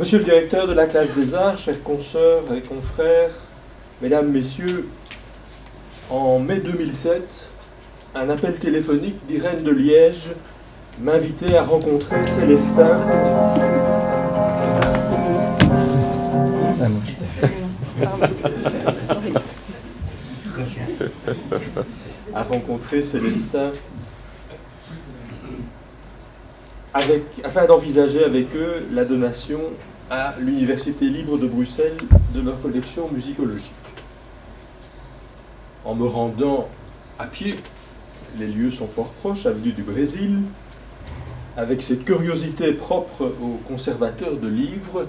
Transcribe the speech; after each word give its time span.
Monsieur 0.00 0.16
le 0.16 0.24
directeur 0.24 0.66
de 0.66 0.72
la 0.72 0.86
classe 0.86 1.14
des 1.14 1.34
arts, 1.34 1.58
chers 1.58 1.82
consoeurs 1.82 2.44
et 2.56 2.62
confrères, 2.62 3.32
mesdames, 4.00 4.30
messieurs, 4.30 4.88
en 6.08 6.38
mai 6.38 6.56
2007, 6.56 7.50
un 8.14 8.30
appel 8.30 8.56
téléphonique 8.56 9.26
d'Irène 9.26 9.62
de 9.62 9.70
Liège 9.70 10.30
m'invitait 11.02 11.54
à 11.54 11.64
rencontrer 11.64 12.16
Célestin. 12.26 12.98
à 22.34 22.42
rencontrer 22.44 23.02
Célestin 23.02 23.72
afin 27.44 27.66
d'envisager 27.66 28.24
avec 28.24 28.46
eux 28.56 28.86
la 28.92 29.04
donation 29.04 29.60
à 30.10 30.34
l'Université 30.40 31.06
libre 31.06 31.38
de 31.38 31.46
Bruxelles 31.46 31.96
de 32.34 32.40
leur 32.40 32.60
collection 32.60 33.08
musicologique. 33.12 33.70
En 35.84 35.94
me 35.94 36.04
rendant 36.04 36.68
à 37.18 37.26
pied, 37.26 37.54
les 38.38 38.48
lieux 38.48 38.72
sont 38.72 38.88
fort 38.88 39.12
proches, 39.20 39.46
avenue 39.46 39.70
du 39.70 39.82
Brésil, 39.82 40.40
avec 41.56 41.80
cette 41.80 42.04
curiosité 42.04 42.72
propre 42.72 43.32
aux 43.40 43.60
conservateurs 43.68 44.36
de 44.36 44.48
livres, 44.48 45.06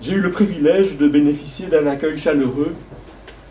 j'ai 0.00 0.14
eu 0.14 0.20
le 0.20 0.30
privilège 0.30 0.96
de 0.96 1.06
bénéficier 1.06 1.66
d'un 1.66 1.86
accueil 1.86 2.16
chaleureux 2.16 2.74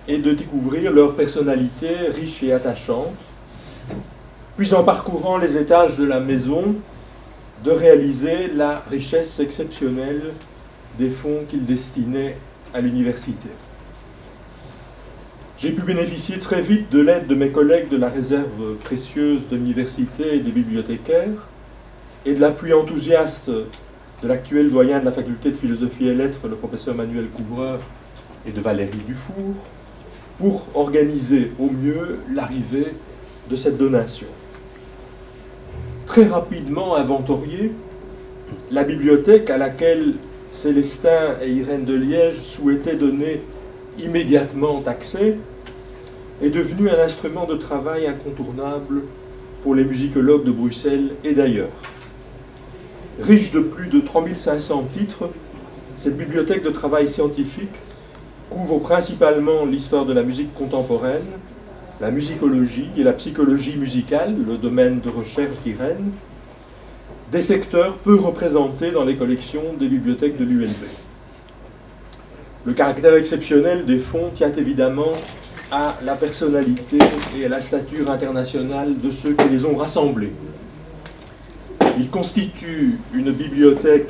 et 0.08 0.18
de 0.18 0.32
découvrir 0.32 0.92
leur 0.92 1.16
personnalité 1.16 1.90
riche 2.16 2.42
et 2.42 2.52
attachante, 2.52 3.14
puis 4.58 4.74
en 4.74 4.84
parcourant 4.84 5.38
les 5.38 5.58
étages 5.58 5.98
de 5.98 6.04
la 6.04 6.20
maison, 6.20 6.76
de 7.64 7.72
réaliser 7.72 8.48
la 8.48 8.84
richesse 8.90 9.40
exceptionnelle 9.40 10.32
des 10.98 11.10
fonds 11.10 11.44
qu'ils 11.50 11.66
destinaient 11.66 12.38
à 12.74 12.82
l'université. 12.82 13.50
J'ai 15.58 15.72
pu 15.72 15.82
bénéficier 15.82 16.40
très 16.40 16.62
vite 16.62 16.90
de 16.90 17.02
l'aide 17.02 17.28
de 17.28 17.36
mes 17.36 17.50
collègues 17.50 17.90
de 17.90 17.98
la 17.98 18.08
réserve 18.08 18.76
précieuse 18.84 19.50
de 19.50 19.58
l'université 19.58 20.36
et 20.36 20.40
des 20.40 20.52
bibliothécaires, 20.52 21.50
et 22.26 22.34
de 22.34 22.40
l'appui 22.40 22.74
enthousiaste 22.74 23.50
de 23.50 24.28
l'actuel 24.28 24.70
doyen 24.70 25.00
de 25.00 25.06
la 25.06 25.12
faculté 25.12 25.52
de 25.52 25.58
philosophie 25.58 26.08
et 26.08 26.14
lettres, 26.14 26.48
le 26.48 26.56
professeur 26.56 26.96
Manuel 26.96 27.28
Couvreur, 27.28 27.80
et 28.46 28.52
de 28.52 28.62
Valérie 28.62 29.04
Dufour, 29.06 29.56
pour 30.38 30.68
organiser 30.76 31.52
au 31.60 31.70
mieux 31.70 32.20
l'arrivée 32.34 32.94
de 33.50 33.56
cette 33.58 33.78
donation 33.78 34.28
très 36.20 36.28
rapidement 36.28 36.96
inventoriée, 36.96 37.72
la 38.72 38.84
bibliothèque 38.84 39.50
à 39.50 39.58
laquelle 39.58 40.16
Célestin 40.52 41.38
et 41.42 41.50
Irène 41.50 41.86
de 41.86 41.94
Liège 41.94 42.42
souhaitaient 42.44 42.98
donner 42.98 43.42
immédiatement 43.98 44.84
accès 44.86 45.38
est 46.42 46.50
devenue 46.50 46.90
un 46.90 47.00
instrument 47.00 47.46
de 47.46 47.56
travail 47.56 48.06
incontournable 48.06 49.04
pour 49.64 49.76
les 49.76 49.86
musicologues 49.86 50.44
de 50.44 50.52
Bruxelles 50.52 51.12
et 51.24 51.32
d'ailleurs. 51.32 51.70
Riche 53.22 53.52
de 53.52 53.62
plus 53.62 53.88
de 53.88 54.02
3500 54.02 54.88
titres, 54.94 55.30
cette 55.96 56.18
bibliothèque 56.18 56.64
de 56.64 56.72
travail 56.72 57.08
scientifique 57.08 57.76
couvre 58.50 58.80
principalement 58.80 59.64
l'histoire 59.64 60.06
de 60.06 60.12
la 60.12 60.24
musique 60.24 60.54
contemporaine, 60.54 61.24
la 62.02 62.12
musicologie 62.12 62.90
et 62.98 63.04
la 63.04 63.14
psychologie 63.14 63.76
musicale, 63.76 64.36
le 64.48 64.58
domaine 64.58 65.02
de 65.02 65.10
recherche 65.10 65.58
d'Irène, 65.66 66.12
des 67.32 67.42
secteurs 67.42 67.98
peu 67.98 68.16
représentés 68.16 68.92
dans 68.92 69.04
les 69.04 69.16
collections 69.16 69.74
des 69.78 69.88
bibliothèques 69.88 70.38
de 70.38 70.46
l'ULB. 70.46 70.86
Le 72.66 72.74
caractère 72.74 73.16
exceptionnel 73.16 73.86
des 73.86 74.00
fonds 74.00 74.32
tient 74.34 74.52
évidemment 74.58 75.12
à 75.72 75.96
la 76.04 76.16
personnalité 76.16 76.98
et 77.40 77.46
à 77.46 77.50
la 77.50 77.62
stature 77.62 78.10
internationale 78.10 78.98
de 78.98 79.12
ceux 79.12 79.34
qui 79.34 79.50
les 79.50 79.66
ont 79.66 79.76
rassemblés. 79.76 80.34
Ils 81.98 82.10
constituent 82.10 82.98
une 83.14 83.32
bibliothèque 83.32 84.10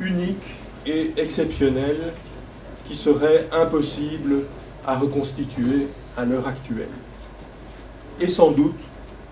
unique 0.00 0.54
et 0.86 1.12
exceptionnelle 1.16 2.12
qui 2.84 2.96
serait 2.96 3.46
impossible 3.52 4.42
à 4.86 4.96
reconstituer 4.96 5.86
à 6.16 6.24
l'heure 6.24 6.46
actuelle 6.46 6.88
est 8.20 8.28
sans 8.28 8.50
doute 8.50 8.80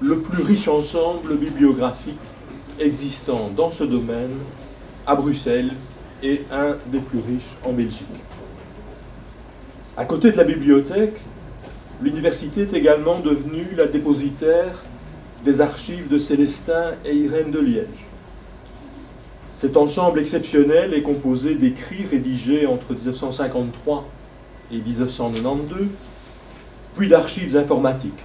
le 0.01 0.21
plus 0.21 0.43
riche 0.43 0.69
ensemble 0.69 1.37
bibliographique 1.37 2.19
existant 2.79 3.51
dans 3.57 3.71
ce 3.71 3.85
domaine 3.85 4.37
à 5.07 5.17
Bruxelles 5.17 5.73
et 6.23 6.43
un 6.53 6.77
des 6.87 6.99
plus 6.99 7.19
riches 7.19 7.57
en 7.65 7.73
Belgique. 7.73 8.07
À 9.97 10.05
côté 10.05 10.31
de 10.31 10.37
la 10.37 10.45
bibliothèque, 10.45 11.19
l'université 12.03 12.63
est 12.63 12.75
également 12.75 13.21
devenue 13.21 13.69
la 13.77 13.87
dépositaire 13.87 14.83
des 15.45 15.61
archives 15.61 16.09
de 16.09 16.19
Célestin 16.19 16.93
et 17.05 17.15
Irène 17.15 17.51
de 17.51 17.61
Liège. 17.61 18.07
Cet 19.55 19.77
ensemble 19.79 20.19
exceptionnel 20.19 20.93
est 20.93 21.03
composé 21.03 21.55
d'écrits 21.55 22.05
rédigés 22.05 22.67
entre 22.67 22.93
1953 22.93 24.07
et 24.71 24.79
1992, 24.79 25.87
puis 26.95 27.09
d'archives 27.09 27.57
informatiques. 27.57 28.25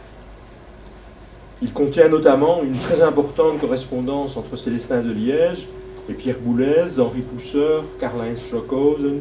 Il 1.63 1.73
contient 1.73 2.09
notamment 2.09 2.63
une 2.63 2.75
très 2.75 3.03
importante 3.03 3.61
correspondance 3.61 4.35
entre 4.35 4.55
Célestin 4.55 5.03
de 5.03 5.11
Liège 5.11 5.67
et 6.09 6.13
Pierre 6.13 6.39
Boulez, 6.39 6.99
Henri 6.99 7.21
Pousseur, 7.21 7.83
Karl-Heinz 7.99 8.39
Stockhausen, 8.39 9.19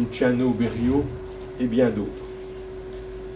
Luciano 0.00 0.50
Berio 0.50 1.04
et 1.60 1.66
bien 1.66 1.90
d'autres. 1.90 2.08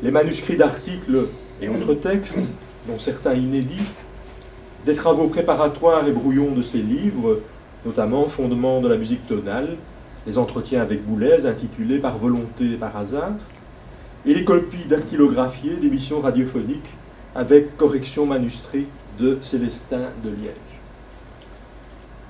Les 0.02 0.10
manuscrits 0.10 0.56
d'articles 0.56 1.28
et 1.60 1.68
autres 1.68 1.92
textes, 1.94 2.38
dont 2.88 2.98
certains 2.98 3.34
inédits, 3.34 3.92
des 4.86 4.94
travaux 4.94 5.28
préparatoires 5.28 6.08
et 6.08 6.12
brouillons 6.12 6.52
de 6.52 6.62
ces 6.62 6.80
livres, 6.80 7.40
notamment 7.84 8.22
Fondement 8.22 8.80
de 8.80 8.88
la 8.88 8.96
musique 8.96 9.26
tonale, 9.28 9.76
les 10.26 10.38
entretiens 10.38 10.80
avec 10.80 11.04
Boulez 11.04 11.44
intitulés 11.44 11.98
Par 11.98 12.16
volonté 12.16 12.72
et 12.72 12.76
par 12.76 12.96
hasard, 12.96 13.34
et 14.24 14.32
les 14.32 14.44
copies 14.44 14.86
dactylographiées 14.88 15.76
d'émissions 15.76 16.22
radiophoniques 16.22 16.94
avec 17.36 17.76
correction 17.76 18.24
manuscrit 18.24 18.86
de 19.20 19.38
Célestin 19.42 20.08
de 20.24 20.30
Liège. 20.30 20.54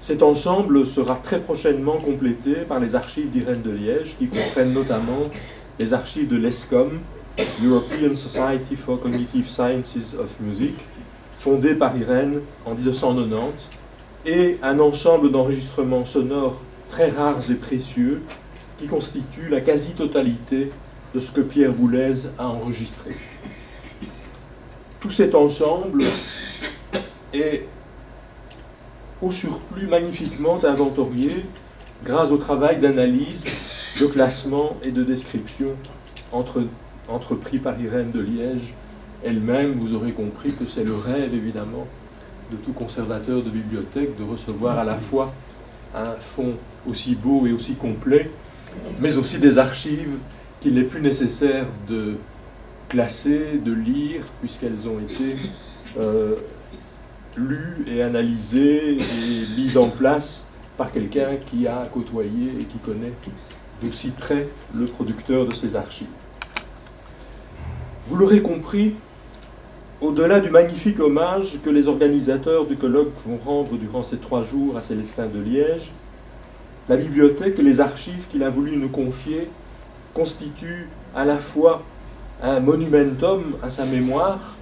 Cet 0.03 0.23
ensemble 0.23 0.85
sera 0.85 1.15
très 1.17 1.41
prochainement 1.41 1.99
complété 1.99 2.55
par 2.69 2.81
les 2.81 2.97
archives 2.97 3.31
d'Irène 3.31 3.63
de 3.63 3.71
Liège, 3.71 4.17
qui 4.19 4.27
comprennent 4.27 4.73
notamment 4.73 5.23
les 5.79 5.95
archives 5.95 6.29
de 6.29 6.37
l'ESCOM, 6.37 6.99
European 7.65 8.15
Society 8.15 8.75
for 8.77 9.01
Cognitive 9.01 9.49
Sciences 9.49 10.15
of 10.19 10.29
Music, 10.41 10.75
fondée 11.39 11.75
par 11.75 11.97
Irène 11.97 12.41
en 12.65 12.75
1990, 12.75 13.69
et 14.27 14.59
un 14.63 14.81
ensemble 14.81 15.31
d'enregistrements 15.31 16.05
sonores 16.05 16.61
très 16.89 17.11
rares 17.11 17.49
et 17.49 17.55
précieux 17.55 18.23
qui 18.79 18.89
constituent 18.89 19.51
la 19.51 19.61
quasi-totalité 19.61 20.73
de 21.15 21.21
ce 21.21 21.31
que 21.31 21.41
Pierre 21.41 21.73
Boulez 21.73 22.27
a 22.39 22.49
enregistré 22.49 23.17
tout 25.07 25.13
cet 25.13 25.37
ensemble 25.37 26.03
est 27.33 27.63
au 29.23 29.31
surplus 29.31 29.87
magnifiquement 29.87 30.59
inventorié 30.65 31.45
grâce 32.05 32.33
au 32.33 32.39
travail 32.39 32.81
d'analyse, 32.81 33.47
de 34.01 34.07
classement 34.07 34.77
et 34.83 34.91
de 34.91 35.05
description 35.05 35.77
entre, 36.33 36.65
entrepris 37.09 37.61
par 37.61 37.81
Irène 37.81 38.11
de 38.11 38.21
Liège 38.21 38.75
elle-même. 39.25 39.75
Vous 39.79 39.95
aurez 39.95 40.11
compris 40.11 40.55
que 40.55 40.67
c'est 40.67 40.83
le 40.83 40.97
rêve, 40.97 41.33
évidemment, 41.33 41.87
de 42.51 42.57
tout 42.57 42.73
conservateur 42.73 43.45
de 43.45 43.51
bibliothèque 43.51 44.19
de 44.19 44.25
recevoir 44.25 44.77
à 44.77 44.85
la 44.85 44.97
fois 44.97 45.33
un 45.95 46.15
fonds 46.19 46.57
aussi 46.91 47.15
beau 47.15 47.47
et 47.47 47.53
aussi 47.53 47.77
complet, 47.77 48.29
mais 48.99 49.17
aussi 49.19 49.39
des 49.39 49.59
archives 49.59 50.19
qu'il 50.61 50.75
n'est 50.75 50.83
plus 50.83 51.01
nécessaire 51.01 51.67
de 51.89 52.17
classer, 52.89 53.59
de 53.65 53.73
lire, 53.73 54.23
puisqu'elles 54.41 54.89
ont 54.89 54.99
été 54.99 55.37
euh, 55.99 56.37
lues 57.37 57.85
et 57.87 58.03
analysées 58.03 58.97
et 58.97 59.57
mises 59.57 59.77
en 59.77 59.89
place 59.89 60.47
par 60.77 60.93
quelqu'un 60.93 61.37
qui 61.37 61.67
a 61.67 61.89
côtoyé 61.93 62.53
et 62.61 62.65
qui 62.65 62.79
connaît 62.79 63.13
d'aussi 63.83 64.11
près 64.11 64.49
le 64.75 64.87
producteur 64.87 65.47
de 65.47 65.55
ces 65.55 65.77
archives. 65.77 66.07
Vous 68.09 68.17
l'aurez 68.17 68.41
compris, 68.41 68.95
au-delà 70.01 70.41
du 70.41 70.51
magnifique 70.51 71.01
hommage 71.01 71.59
que 71.65 71.71
les 71.71 71.89
organisateurs 71.89 72.67
du 72.67 72.77
colloque 72.77 73.13
vont 73.27 73.39
rendre 73.45 73.77
durant 73.77 74.03
ces 74.03 74.19
trois 74.19 74.45
jours 74.45 74.77
à 74.77 74.81
Célestin 74.81 75.27
de 75.27 75.41
Liège, 75.41 75.93
la 76.89 76.97
bibliothèque 76.97 77.59
et 77.59 77.63
les 77.63 77.81
archives 77.81 78.27
qu'il 78.31 78.45
a 78.45 78.51
voulu 78.51 78.77
nous 78.77 78.89
confier 78.89 79.49
constituent 80.15 80.89
à 81.15 81.25
la 81.25 81.39
fois 81.39 81.83
un 82.43 82.61
monumentum 82.61 83.57
à 83.63 83.71
sa 83.71 83.85
mémoire, 83.87 84.57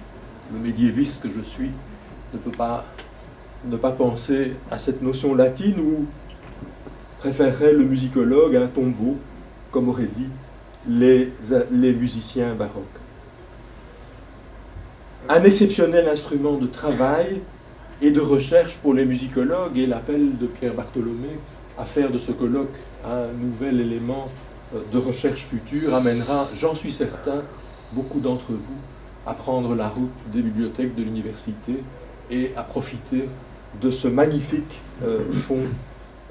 le 0.53 0.59
médiéviste 0.59 1.21
que 1.21 1.29
je 1.29 1.41
suis 1.41 1.71
ne 2.33 2.39
peut 2.39 2.51
pas 2.51 2.85
ne 3.65 3.77
pas 3.77 3.91
penser 3.91 4.53
à 4.69 4.77
cette 4.77 5.01
notion 5.01 5.33
latine 5.33 5.79
où 5.79 6.05
préférerait 7.19 7.73
le 7.73 7.83
musicologue 7.83 8.55
à 8.55 8.61
un 8.61 8.67
tombeau, 8.67 9.17
comme 9.71 9.89
auraient 9.89 10.09
dit 10.15 10.29
les, 10.87 11.31
les 11.71 11.93
musiciens 11.93 12.53
baroques. 12.53 12.83
Un 15.27 15.43
exceptionnel 15.43 16.07
instrument 16.07 16.57
de 16.57 16.67
travail 16.67 17.41
et 18.01 18.11
de 18.11 18.21
recherche 18.21 18.77
pour 18.77 18.93
les 18.93 19.05
musicologues 19.05 19.77
et 19.79 19.87
l'appel 19.87 20.37
de 20.37 20.45
Pierre 20.45 20.75
Bartholomé 20.75 21.39
à 21.77 21.85
faire 21.85 22.11
de 22.11 22.19
ce 22.19 22.31
colloque 22.31 22.75
un 23.03 23.27
nouvel 23.33 23.81
élément 23.81 24.27
euh, 24.75 24.79
de 24.93 24.97
recherche 24.99 25.45
future 25.45 25.95
amènera, 25.95 26.47
j'en 26.57 26.75
suis 26.75 26.91
certain, 26.91 27.41
beaucoup 27.93 28.19
d'entre 28.19 28.51
vous 28.51 28.77
à 29.25 29.33
prendre 29.33 29.75
la 29.75 29.89
route 29.89 30.11
des 30.31 30.41
bibliothèques 30.41 30.95
de 30.95 31.03
l'université 31.03 31.83
et 32.29 32.51
à 32.55 32.63
profiter 32.63 33.27
de 33.81 33.91
ce 33.91 34.07
magnifique 34.07 34.81
euh, 35.03 35.19
fond 35.31 35.63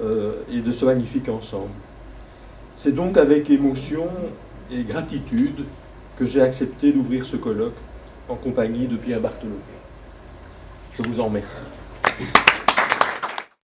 euh, 0.01 0.33
et 0.51 0.61
de 0.61 0.71
ce 0.71 0.85
magnifique 0.85 1.29
ensemble. 1.29 1.71
C'est 2.75 2.93
donc 2.93 3.17
avec 3.17 3.49
émotion 3.49 4.07
et 4.71 4.83
gratitude 4.83 5.63
que 6.17 6.25
j'ai 6.25 6.41
accepté 6.41 6.91
d'ouvrir 6.91 7.25
ce 7.25 7.35
colloque 7.35 7.75
en 8.29 8.35
compagnie 8.35 8.87
de 8.87 8.95
Pierre 8.95 9.21
Bartholomé. 9.21 9.59
Je 10.97 11.03
vous 11.03 11.19
en 11.19 11.25
remercie. 11.25 11.61